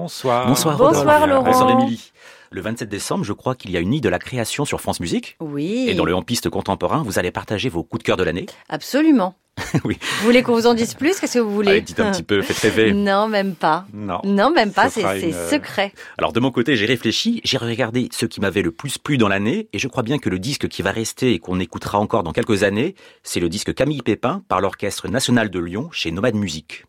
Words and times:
Bonsoir. 0.00 0.46
Bonsoir, 0.46 0.76
Bonsoir 0.76 1.26
Laurent. 1.26 1.42
Bonsoir 1.42 1.70
Émilie. 1.70 2.12
Le 2.50 2.60
27 2.60 2.86
décembre, 2.88 3.24
je 3.24 3.32
crois 3.32 3.54
qu'il 3.54 3.70
y 3.70 3.78
a 3.78 3.80
une 3.80 3.88
nuit 3.90 4.02
de 4.02 4.10
la 4.10 4.18
création 4.18 4.66
sur 4.66 4.80
France 4.80 5.00
Musique. 5.00 5.36
Oui. 5.40 5.86
Et 5.88 5.94
dans 5.94 6.04
le 6.04 6.14
En 6.14 6.20
Piste 6.20 6.50
contemporain, 6.50 7.02
vous 7.02 7.18
allez 7.18 7.30
partager 7.30 7.70
vos 7.70 7.82
coups 7.82 8.02
de 8.02 8.06
cœur 8.06 8.16
de 8.18 8.22
l'année. 8.22 8.44
Absolument. 8.68 9.34
oui. 9.84 9.96
Vous 10.20 10.26
voulez 10.26 10.42
qu'on 10.42 10.52
vous 10.52 10.66
en 10.66 10.74
dise 10.74 10.92
plus? 10.92 11.18
Qu'est-ce 11.18 11.38
que 11.38 11.38
vous 11.38 11.50
voulez? 11.50 11.70
Allez, 11.70 11.80
dites 11.80 11.98
un 11.98 12.12
petit 12.12 12.22
peu, 12.22 12.42
faites 12.42 12.58
rêver. 12.58 12.92
Non, 13.06 13.26
même 13.26 13.54
pas. 13.54 13.86
Non. 13.94 14.20
Non, 14.24 14.50
même 14.50 14.70
pas, 14.70 14.90
Ce 14.90 15.00
c'est 15.00 15.28
une, 15.28 15.34
euh, 15.34 15.50
secret. 15.50 15.94
Alors 16.18 16.34
de 16.34 16.40
mon 16.40 16.50
côté, 16.50 16.76
j'ai 16.76 16.84
réfléchi, 16.84 17.40
j'ai 17.42 17.56
regardé 17.56 18.10
ce 18.12 18.26
qui 18.26 18.42
m'avait 18.42 18.60
le 18.60 18.72
plus 18.72 18.98
plu 18.98 19.16
dans 19.16 19.28
l'année, 19.28 19.68
et 19.72 19.78
je 19.78 19.88
crois 19.88 20.02
bien 20.02 20.18
que 20.18 20.28
le 20.28 20.38
disque 20.38 20.68
qui 20.68 20.82
va 20.82 20.90
rester 20.90 21.32
et 21.32 21.38
qu'on 21.38 21.58
écoutera 21.58 21.98
encore 21.98 22.22
dans 22.22 22.32
quelques 22.32 22.64
années, 22.64 22.96
c'est 23.22 23.40
le 23.40 23.48
disque 23.48 23.72
Camille 23.72 24.02
Pépin 24.02 24.42
par 24.46 24.60
l'Orchestre 24.60 25.08
National 25.08 25.48
de 25.48 25.58
Lyon 25.58 25.88
chez 25.90 26.10
Nomade 26.10 26.34
Musique. 26.34 26.84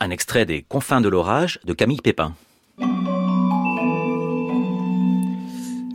Un 0.00 0.10
extrait 0.10 0.46
des 0.46 0.62
Confins 0.62 1.00
de 1.00 1.08
l'orage 1.08 1.58
de 1.64 1.72
Camille 1.72 2.00
Pépin. 2.00 2.34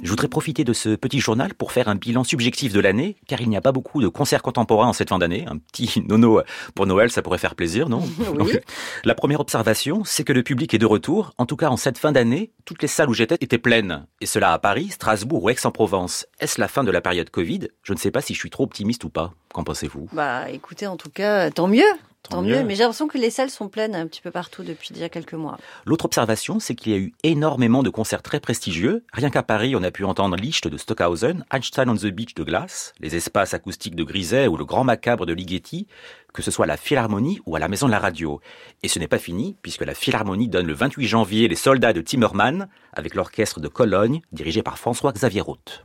Je 0.04 0.10
voudrais 0.10 0.28
profiter 0.28 0.66
de 0.66 0.74
ce 0.74 0.96
petit 0.96 1.22
journal 1.22 1.54
pour 1.54 1.72
faire 1.72 1.88
un 1.88 1.96
bilan 1.96 2.26
subjectif 2.26 2.74
de 2.74 2.82
l'année, 2.82 3.16
car 3.28 3.40
il 3.40 3.48
n'y 3.48 3.56
a 3.56 3.62
pas 3.62 3.72
beaucoup 3.72 4.02
de 4.02 4.10
concerts 4.10 4.42
contemporains 4.42 4.90
en 4.90 4.94
cette 4.94 5.08
fin 5.08 5.20
d'année. 5.20 5.46
Un 5.48 5.58
petit 5.58 6.04
nono 6.08 6.42
pour 6.76 6.86
Noël, 6.86 7.10
ça 7.10 7.22
pourrait 7.22 7.38
faire 7.38 7.56
plaisir, 7.56 7.88
non? 7.88 8.04
Oui. 8.40 8.58
La 9.06 9.16
première 9.16 9.40
observation, 9.40 10.04
c'est 10.04 10.26
que 10.26 10.34
le 10.34 10.44
public 10.44 10.74
est 10.74 10.80
de 10.80 10.86
retour. 10.86 11.32
En 11.38 11.46
tout 11.46 11.56
cas, 11.56 11.70
en 11.70 11.78
cette 11.78 11.98
fin 11.98 12.12
d'année, 12.12 12.52
toutes 12.66 12.82
les 12.82 12.90
salles 12.90 13.10
où 13.10 13.14
j'étais 13.14 13.36
étaient 13.40 13.58
pleines. 13.58 14.06
Et 14.20 14.26
cela 14.26 14.52
à 14.52 14.60
Paris, 14.60 14.90
Strasbourg 14.90 15.46
ou 15.46 15.50
Aix-en-Provence. 15.50 16.28
Est-ce 16.42 16.60
la 16.60 16.68
fin 16.68 16.84
de 16.84 16.92
la 16.92 17.00
période 17.00 17.30
Covid? 17.30 17.70
Je 17.84 17.94
ne 17.94 17.98
sais 17.98 18.12
pas 18.12 18.20
si 18.20 18.34
je 18.34 18.40
suis 18.40 18.50
trop 18.50 18.66
optimiste 18.66 19.06
ou 19.06 19.10
pas. 19.10 19.32
Qu'en 19.54 19.64
pensez-vous? 19.64 20.10
Bah 20.12 20.50
écoutez, 20.50 20.88
en 20.88 20.98
tout 20.98 21.10
cas, 21.10 21.50
tant 21.52 21.68
mieux. 21.70 21.84
Tant, 22.24 22.38
Tant 22.38 22.42
mieux. 22.42 22.58
mieux. 22.58 22.64
Mais 22.64 22.76
j'ai 22.76 22.84
l'impression 22.84 23.08
que 23.08 23.18
les 23.18 23.30
salles 23.30 23.50
sont 23.50 23.68
pleines 23.68 23.96
un 23.96 24.08
petit 24.08 24.22
peu 24.22 24.32
partout 24.32 24.64
depuis 24.64 24.94
déjà 24.94 25.10
quelques 25.10 25.34
mois. 25.34 25.58
L'autre 25.86 26.06
observation, 26.06 26.60
c'est 26.60 26.74
qu'il 26.74 26.92
y 26.92 26.96
a 26.96 26.98
eu 26.98 27.14
énormément 27.24 27.84
de 27.84 27.90
concerts 27.90 28.22
très 28.24 28.40
prestigieux. 28.40 29.04
Rien 29.12 29.30
qu'à 29.30 29.44
Paris, 29.44 29.76
on 29.76 29.84
a 29.84 29.92
pu 29.92 30.06
entendre 30.06 30.38
Licht 30.38 30.68
de 30.68 30.78
Stockhausen, 30.78 31.44
Einstein 31.52 31.90
on 31.90 31.96
the 31.96 32.06
Beach 32.08 32.34
de 32.34 32.44
Glass, 32.44 32.94
les 33.02 33.16
espaces 33.16 33.54
acoustiques 33.54 33.96
de 33.96 34.04
Griset 34.04 34.48
ou 34.48 34.56
le 34.56 34.64
Grand 34.66 34.86
Macabre 34.86 35.26
de 35.26 35.34
Ligeti, 35.34 35.88
que 36.34 36.42
ce 36.42 36.50
soit 36.50 36.66
à 36.66 36.68
la 36.68 36.78
Philharmonie 36.78 37.42
ou 37.46 37.56
à 37.56 37.60
la 37.60 37.68
Maison 37.68 37.88
de 37.88 37.92
la 37.92 38.00
Radio. 38.00 38.40
Et 38.84 38.88
ce 38.88 39.00
n'est 39.00 39.08
pas 39.08 39.20
fini, 39.20 39.56
puisque 39.62 39.86
la 39.86 39.94
Philharmonie 39.94 40.48
donne 40.48 40.66
le 40.68 40.74
28 40.74 41.06
janvier 41.06 41.48
les 41.48 41.56
soldats 41.56 41.94
de 41.94 42.02
Timmerman, 42.02 42.68
avec 42.94 43.16
l'orchestre 43.16 43.60
de 43.60 43.68
Cologne, 43.68 44.22
dirigé 44.32 44.64
par 44.64 44.80
François-Xavier 44.80 45.42
Roth. 45.42 45.84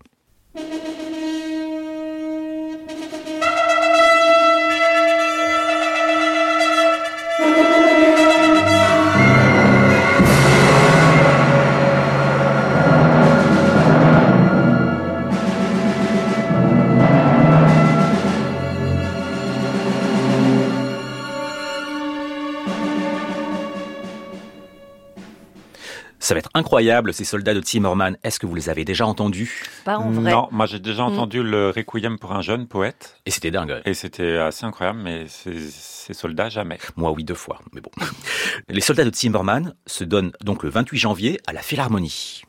Ça 26.28 26.34
va 26.34 26.40
être 26.40 26.50
incroyable, 26.52 27.14
ces 27.14 27.24
soldats 27.24 27.54
de 27.54 27.60
Timmerman. 27.60 28.18
Est-ce 28.22 28.38
que 28.38 28.44
vous 28.44 28.54
les 28.54 28.68
avez 28.68 28.84
déjà 28.84 29.06
entendus? 29.06 29.62
Pas 29.86 29.96
en 29.96 30.10
vrai. 30.10 30.30
Non, 30.30 30.46
moi 30.50 30.66
j'ai 30.66 30.78
déjà 30.78 31.02
Mm. 31.04 31.06
entendu 31.06 31.42
le 31.42 31.70
Requiem 31.70 32.18
pour 32.18 32.32
un 32.32 32.42
jeune 32.42 32.66
poète 32.68 33.16
Et 33.24 33.30
c'était 33.30 33.50
dingue. 33.50 33.80
et 33.86 33.94
c'était 33.94 34.36
assez 34.36 34.66
incroyable, 34.66 34.98
mais 35.02 35.26
ces, 35.26 35.58
ces 35.70 36.12
soldats 36.12 36.50
jamais. 36.50 36.76
Moi, 36.96 37.12
oui, 37.12 37.24
deux 37.24 37.32
fois, 37.32 37.60
mais 37.72 37.80
bon. 37.80 37.90
Les 38.68 38.82
soldats 38.82 39.06
de 39.06 39.08
Timmerman 39.10 39.72
se 39.86 40.04
donnent 40.04 40.32
donc 40.42 40.64
le 40.64 40.68
28 40.68 40.98
janvier 40.98 41.40
à 41.46 41.54
la 41.54 41.62
Philharmonie. 41.62 42.42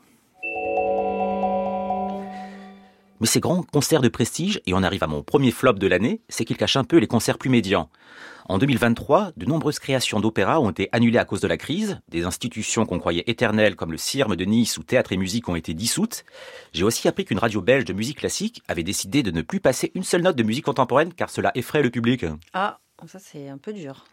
Mais 3.22 3.26
ces 3.26 3.40
grands 3.40 3.62
concerts 3.62 4.02
de 4.02 4.08
prestige, 4.08 4.60
et 4.66 4.74
on 4.74 4.82
arrive 4.82 5.04
à 5.04 5.06
mon 5.06 5.22
premier 5.22 5.52
flop 5.52 5.72
de 5.74 5.86
l'année, 5.86 6.20
c'est 6.28 6.44
qu'ils 6.44 6.58
cachent 6.58 6.76
un 6.76 6.84
peu 6.84 6.98
les 6.98 7.06
concerts 7.06 7.38
plus 7.38 7.48
médians. 7.48 7.88
En 8.50 8.58
2023, 8.58 9.30
de 9.36 9.46
nombreuses 9.46 9.78
créations 9.78 10.18
d'opéra 10.18 10.60
ont 10.60 10.70
été 10.70 10.88
annulées 10.90 11.20
à 11.20 11.24
cause 11.24 11.40
de 11.40 11.46
la 11.46 11.56
crise. 11.56 12.00
Des 12.08 12.24
institutions 12.24 12.84
qu'on 12.84 12.98
croyait 12.98 13.22
éternelles 13.28 13.76
comme 13.76 13.92
le 13.92 13.96
CIRM 13.96 14.34
de 14.34 14.44
Nice 14.44 14.76
ou 14.76 14.82
Théâtre 14.82 15.12
et 15.12 15.16
Musique 15.16 15.48
ont 15.48 15.54
été 15.54 15.72
dissoutes. 15.72 16.24
J'ai 16.72 16.82
aussi 16.82 17.06
appris 17.06 17.24
qu'une 17.24 17.38
radio 17.38 17.62
belge 17.62 17.84
de 17.84 17.92
musique 17.92 18.18
classique 18.18 18.60
avait 18.66 18.82
décidé 18.82 19.22
de 19.22 19.30
ne 19.30 19.42
plus 19.42 19.60
passer 19.60 19.92
une 19.94 20.02
seule 20.02 20.22
note 20.22 20.34
de 20.34 20.42
musique 20.42 20.64
contemporaine 20.64 21.14
car 21.14 21.30
cela 21.30 21.52
effraie 21.54 21.80
le 21.80 21.90
public. 21.90 22.24
Ah, 22.52 22.80
ça 23.06 23.20
c'est 23.20 23.48
un 23.48 23.58
peu 23.58 23.72
dur. 23.72 24.04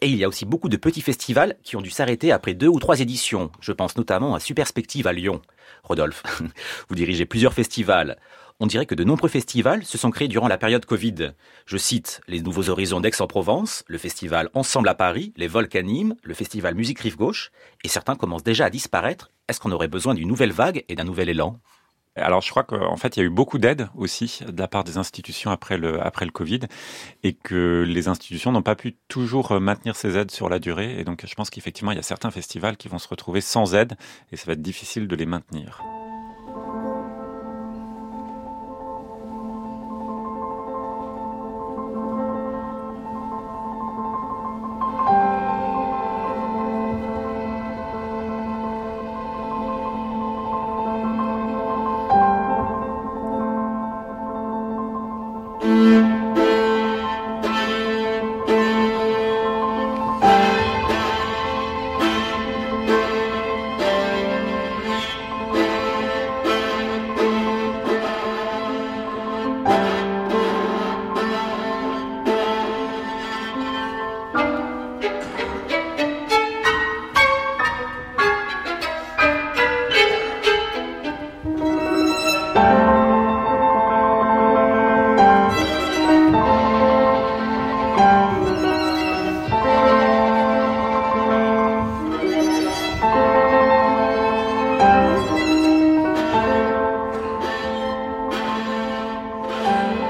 Et 0.00 0.06
il 0.06 0.16
y 0.16 0.22
a 0.22 0.28
aussi 0.28 0.44
beaucoup 0.44 0.68
de 0.68 0.76
petits 0.76 1.00
festivals 1.00 1.56
qui 1.64 1.74
ont 1.74 1.80
dû 1.80 1.90
s'arrêter 1.90 2.30
après 2.30 2.54
deux 2.54 2.68
ou 2.68 2.78
trois 2.78 3.00
éditions. 3.00 3.50
Je 3.60 3.72
pense 3.72 3.96
notamment 3.96 4.36
à 4.36 4.38
Superspective 4.38 5.08
à 5.08 5.12
Lyon. 5.12 5.42
Rodolphe, 5.82 6.22
vous 6.88 6.94
dirigez 6.94 7.26
plusieurs 7.26 7.52
festivals. 7.52 8.16
On 8.60 8.66
dirait 8.66 8.86
que 8.86 8.94
de 8.94 9.02
nombreux 9.02 9.28
festivals 9.28 9.84
se 9.84 9.98
sont 9.98 10.12
créés 10.12 10.28
durant 10.28 10.46
la 10.46 10.58
période 10.58 10.86
Covid. 10.86 11.32
Je 11.66 11.76
cite 11.76 12.20
les 12.28 12.40
Nouveaux 12.40 12.70
Horizons 12.70 13.00
d'Aix-en-Provence, 13.00 13.82
le 13.88 13.98
festival 13.98 14.48
Ensemble 14.54 14.88
à 14.88 14.94
Paris, 14.94 15.32
les 15.36 15.48
Volcanimes, 15.48 16.14
le 16.22 16.34
festival 16.34 16.76
Musique 16.76 17.00
Rive 17.00 17.16
Gauche, 17.16 17.50
et 17.82 17.88
certains 17.88 18.14
commencent 18.14 18.44
déjà 18.44 18.66
à 18.66 18.70
disparaître. 18.70 19.32
Est-ce 19.48 19.58
qu'on 19.58 19.72
aurait 19.72 19.88
besoin 19.88 20.14
d'une 20.14 20.28
nouvelle 20.28 20.52
vague 20.52 20.84
et 20.88 20.94
d'un 20.94 21.02
nouvel 21.02 21.28
élan? 21.28 21.58
Alors 22.16 22.42
je 22.42 22.50
crois 22.50 22.62
qu'en 22.62 22.96
fait 22.96 23.16
il 23.16 23.20
y 23.20 23.22
a 23.24 23.26
eu 23.26 23.30
beaucoup 23.30 23.58
d'aide 23.58 23.88
aussi 23.96 24.38
de 24.48 24.60
la 24.60 24.68
part 24.68 24.84
des 24.84 24.98
institutions 24.98 25.50
après 25.50 25.76
le, 25.76 26.00
après 26.00 26.24
le 26.24 26.30
Covid 26.30 26.60
et 27.24 27.32
que 27.32 27.84
les 27.84 28.06
institutions 28.06 28.52
n'ont 28.52 28.62
pas 28.62 28.76
pu 28.76 28.96
toujours 29.08 29.50
euh, 29.50 29.58
maintenir 29.58 29.96
ces 29.96 30.16
aides 30.16 30.30
sur 30.30 30.48
la 30.48 30.60
durée. 30.60 30.96
Et 31.00 31.02
donc 31.02 31.26
je 31.26 31.34
pense 31.34 31.50
qu'effectivement 31.50 31.90
il 31.90 31.96
y 31.96 31.98
a 31.98 32.04
certains 32.04 32.30
festivals 32.30 32.76
qui 32.76 32.86
vont 32.86 33.00
se 33.00 33.08
retrouver 33.08 33.40
sans 33.40 33.74
aide 33.74 33.96
et 34.30 34.36
ça 34.36 34.46
va 34.46 34.52
être 34.52 34.62
difficile 34.62 35.08
de 35.08 35.16
les 35.16 35.26
maintenir. 35.26 35.82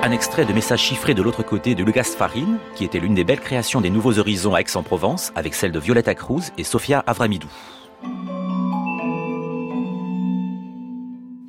Un 0.07 0.11
extrait 0.11 0.45
de 0.45 0.53
message 0.53 0.83
chiffré 0.83 1.15
de 1.15 1.23
l'autre 1.23 1.43
côté 1.43 1.75
de 1.75 1.83
Lucas 1.83 2.05
Farine, 2.05 2.59
qui 2.75 2.85
était 2.85 3.01
l'une 3.01 3.15
des 3.15 3.25
belles 3.25 3.41
créations 3.41 3.81
des 3.81 3.89
Nouveaux 3.89 4.19
Horizons 4.19 4.55
à 4.55 4.61
Aix-en-Provence, 4.61 5.33
avec 5.35 5.55
celle 5.55 5.73
de 5.73 5.79
Violetta 5.79 6.15
Cruz 6.15 6.53
et 6.59 6.63
Sofia 6.63 7.03
Avramidou. 7.07 7.49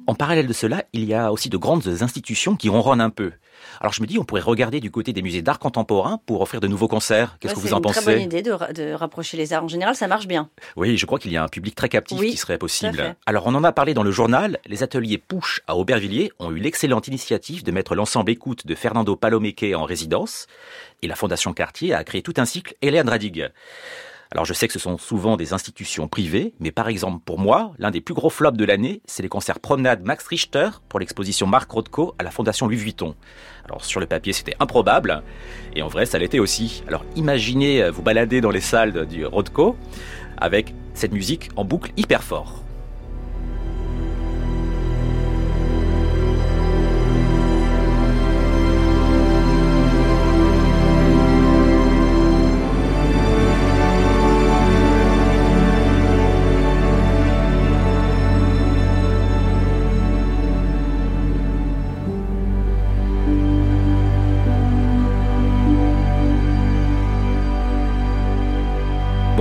En 0.08 0.16
parallèle 0.16 0.48
de 0.48 0.54
cela, 0.54 0.84
il 0.94 1.04
y 1.06 1.14
a 1.14 1.32
aussi 1.32 1.50
de 1.50 1.58
grandes 1.58 1.88
institutions 2.02 2.56
qui 2.56 2.70
ronronnent 2.70 3.02
un 3.02 3.10
peu. 3.10 3.32
Alors 3.80 3.94
je 3.94 4.02
me 4.02 4.08
dis, 4.08 4.20
on 4.20 4.24
pourrait 4.24 4.42
regarder 4.42 4.80
du 4.80 4.92
côté 4.92 5.14
des 5.14 5.22
musées 5.22 5.42
d'art 5.42 5.60
contemporain 5.60 6.20
pour 6.26 6.42
offrir 6.42 6.62
de 6.62 6.68
nouveaux 6.68 6.88
concerts. 6.88 7.38
Qu'est-ce 7.40 7.56
que 7.56 7.60
vous 7.60 7.74
en 7.74 7.82
pensez 7.82 7.96
C'est 7.96 8.00
une 8.02 8.30
très 8.30 8.42
bonne 8.42 8.58
idée 8.64 8.84
de, 8.84 8.94
rapprocher 8.94 9.38
les 9.38 9.54
arts. 9.54 9.64
En 9.64 9.68
général, 9.68 9.96
ça 9.96 10.08
marche 10.08 10.28
bien. 10.28 10.50
Oui, 10.76 10.98
je 10.98 11.06
crois 11.06 11.20
qu'il 11.20 11.32
y 11.32 11.38
a 11.38 11.44
un 11.44 11.48
public 11.48 11.76
très 11.76 11.90
captif 11.90 12.20
qui 12.20 12.38
serait 12.38 12.58
possible. 12.58 13.16
Alors 13.26 13.48
on 13.48 13.56
en 13.56 13.64
a 13.64 13.72
parlé 13.72 13.94
dans 13.94 14.04
le 14.04 14.12
journal. 14.12 14.60
Les 14.66 14.84
ateliers 14.84 15.18
Pouche 15.18 15.62
à 15.68 15.76
Aubervilliers 15.76 16.32
ont 16.40 16.52
eu 16.52 16.60
l'excellente 16.60 17.08
initiative 17.08 17.64
de 17.64 17.72
mettre 17.72 17.96
l'ensemble 17.96 18.32
écoute 18.32 18.68
de 18.68 18.76
Fernando 18.76 19.16
Palomeque 19.16 19.66
en 19.76 19.84
résidence. 19.84 20.48
Et 21.02 21.08
la 21.08 21.16
Fondation 21.16 21.54
Cartier 21.54 21.94
a 21.94 22.04
créé 22.04 22.22
tout 22.22 22.34
un 22.38 22.46
cycle 22.46 22.76
Hélène 22.82 23.10
Radig. 23.10 23.52
Alors 24.32 24.46
je 24.46 24.54
sais 24.54 24.68
que 24.68 24.74
ce 24.74 24.80
sont 24.80 24.98
souvent 24.98 25.38
des 25.38 25.54
institutions 25.54 26.08
privées, 26.08 26.54
mais 26.60 26.72
par 26.72 26.88
exemple 26.88 27.22
pour 27.24 27.40
moi, 27.40 27.74
l'un 27.78 27.92
des 27.92 28.02
plus 28.02 28.14
gros 28.14 28.30
flops 28.30 28.58
de 28.58 28.66
l'année, 28.66 29.02
c'est 29.06 29.24
les 29.24 29.30
concerts 29.30 29.60
Promenade 29.60 30.04
Max 30.04 30.26
Richter 30.28 30.70
pour 30.90 31.00
l'exposition 31.00 31.48
Marc 31.48 31.72
Rothko 31.72 32.16
à 32.18 32.24
la 32.24 32.32
Fondation 32.32 32.68
Louis 32.68 32.78
Vuitton. 32.78 33.16
Alors 33.66 33.86
sur 33.86 34.00
le 34.00 34.08
papier 34.08 34.34
c'était 34.34 34.56
improbable, 34.60 35.24
et 35.76 35.82
en 35.82 35.88
vrai 35.88 36.06
ça 36.06 36.18
l'était 36.18 36.40
aussi. 36.40 36.84
Alors 36.88 37.06
imaginez 37.16 37.84
euh, 37.84 37.92
vous 37.92 38.02
balader 38.02 38.42
dans 38.42 38.52
les 38.52 38.62
salles 38.62 39.06
du 39.06 39.26
Rothko 39.26 39.76
avec 40.38 40.74
cette 40.94 41.14
musique 41.14 41.50
en 41.56 41.64
boucle 41.64 41.92
hyper 41.96 42.24
fort. 42.24 42.65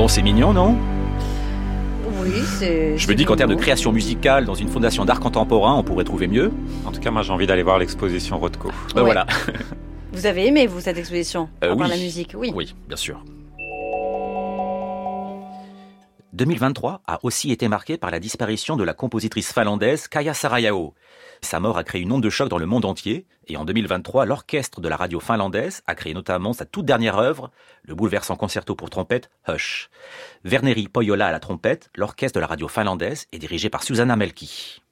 C'est 0.09 0.23
mignon, 0.23 0.53
non? 0.53 0.77
Oui, 2.21 2.43
c'est. 2.59 2.99
Je 2.99 3.09
me 3.09 3.15
dis 3.15 3.25
qu'en 3.25 3.37
termes 3.37 3.51
de 3.51 3.57
création 3.57 3.91
musicale, 3.91 4.45
dans 4.45 4.55
une 4.55 4.69
fondation 4.69 5.05
d'art 5.05 5.19
contemporain, 5.21 5.75
on 5.75 5.83
pourrait 5.83 6.05
trouver 6.05 6.27
mieux. 6.27 6.53
En 6.85 6.93
tout 6.93 7.01
cas, 7.01 7.11
moi, 7.11 7.23
j'ai 7.23 7.33
envie 7.33 7.47
d'aller 7.47 7.63
voir 7.63 7.79
l'exposition 7.79 8.39
Rothko. 8.39 8.71
Ben 8.95 9.03
voilà. 9.03 9.27
Vous 10.13 10.27
avez 10.27 10.47
aimé, 10.47 10.67
vous, 10.67 10.81
cette 10.81 10.99
exposition? 10.99 11.49
Euh, 11.65 11.75
oui. 11.77 11.89
la 11.89 11.97
musique 11.97 12.35
Oui. 12.37 12.53
Oui, 12.55 12.75
bien 12.87 12.97
sûr. 12.97 13.25
2023 16.35 17.03
a 17.07 17.21
aussi 17.23 17.53
été 17.53 17.69
marqué 17.69 17.97
par 17.97 18.11
la 18.11 18.19
disparition 18.19 18.75
de 18.75 18.83
la 18.83 18.93
compositrice 18.93 19.53
finlandaise 19.53 20.09
Kaya 20.09 20.35
Sarayao. 20.35 20.93
Sa 21.43 21.61
mort 21.61 21.79
a 21.79 21.85
créé 21.85 22.03
une 22.03 22.11
onde 22.11 22.25
de 22.25 22.31
choc 22.31 22.49
dans 22.49 22.59
le 22.59 22.67
monde 22.67 22.85
entier, 22.85 23.25
et 23.47 23.57
en 23.57 23.65
2023, 23.65 24.25
l'orchestre 24.25 24.81
de 24.81 24.89
la 24.89 24.97
radio 24.97 25.21
finlandaise 25.21 25.83
a 25.87 25.95
créé 25.95 26.13
notamment 26.13 26.53
sa 26.53 26.65
toute 26.65 26.87
dernière 26.87 27.19
œuvre, 27.19 27.53
le 27.85 27.95
bouleversant 27.95 28.35
concerto 28.35 28.75
pour 28.75 28.91
trompette 28.91 29.31
Hush. 29.47 29.91
Verneri 30.43 30.89
Poyola 30.89 31.29
à 31.29 31.33
la 31.33 31.39
trompette, 31.39 31.91
l'orchestre 31.95 32.35
de 32.35 32.41
la 32.41 32.49
radio 32.49 32.67
finlandaise 32.67 33.27
est 33.31 33.39
dirigé 33.39 33.71
par 33.71 33.85
Susanna 33.85 34.17
Melki. 34.17 34.84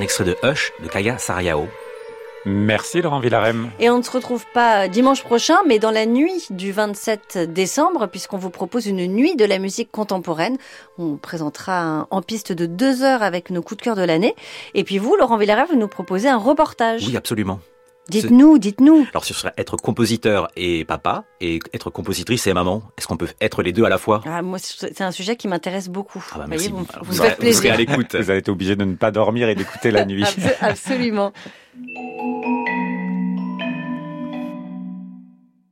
Un 0.00 0.02
extrait 0.02 0.24
de 0.24 0.36
Hush 0.42 0.72
de 0.82 0.88
Kaya 0.88 1.18
Sariao. 1.18 1.68
Merci 2.46 3.02
Laurent 3.02 3.20
Villarem. 3.20 3.70
Et 3.80 3.90
on 3.90 3.98
ne 3.98 4.02
se 4.02 4.10
retrouve 4.10 4.46
pas 4.54 4.88
dimanche 4.88 5.22
prochain, 5.22 5.58
mais 5.66 5.78
dans 5.78 5.90
la 5.90 6.06
nuit 6.06 6.46
du 6.48 6.72
27 6.72 7.52
décembre, 7.52 8.06
puisqu'on 8.06 8.38
vous 8.38 8.48
propose 8.48 8.86
une 8.86 9.06
nuit 9.06 9.36
de 9.36 9.44
la 9.44 9.58
musique 9.58 9.90
contemporaine. 9.90 10.56
On 10.96 11.16
présentera 11.16 12.06
en 12.10 12.22
piste 12.22 12.50
de 12.50 12.64
deux 12.64 13.02
heures 13.02 13.22
avec 13.22 13.50
nos 13.50 13.60
coups 13.60 13.76
de 13.76 13.82
cœur 13.82 13.94
de 13.94 14.02
l'année. 14.02 14.34
Et 14.72 14.84
puis 14.84 14.96
vous, 14.96 15.16
Laurent 15.16 15.36
Villarem, 15.36 15.66
vous 15.68 15.76
nous 15.76 15.88
proposez 15.88 16.30
un 16.30 16.38
reportage. 16.38 17.06
Oui, 17.06 17.14
absolument. 17.14 17.60
Dites-nous, 18.10 18.58
dites-nous. 18.58 19.06
Alors, 19.12 19.24
ce 19.24 19.34
serait 19.34 19.52
être 19.56 19.76
compositeur 19.76 20.48
et 20.56 20.84
papa, 20.84 21.24
et 21.40 21.60
être 21.72 21.90
compositrice 21.90 22.46
et 22.46 22.52
maman. 22.52 22.82
Est-ce 22.98 23.06
qu'on 23.06 23.16
peut 23.16 23.28
être 23.40 23.62
les 23.62 23.72
deux 23.72 23.84
à 23.84 23.88
la 23.88 23.98
fois? 23.98 24.22
Ah, 24.26 24.42
Moi, 24.42 24.58
c'est 24.58 25.00
un 25.00 25.12
sujet 25.12 25.36
qui 25.36 25.48
m'intéresse 25.48 25.88
beaucoup. 25.88 26.24
Ah 26.32 26.38
bah 26.38 26.46
merci. 26.48 26.68
vous, 26.70 26.86
vous, 27.02 27.12
faites 27.14 27.38
plaisir. 27.38 27.72
à 27.72 27.76
l'écoute. 27.76 28.14
Vous 28.16 28.30
allez 28.30 28.40
être 28.40 28.48
obligé 28.48 28.76
de 28.76 28.84
ne 28.84 28.94
pas 28.94 29.10
dormir 29.10 29.48
et 29.48 29.54
d'écouter 29.54 29.90
la 29.90 30.04
nuit. 30.04 30.24
Absolument. 30.60 31.32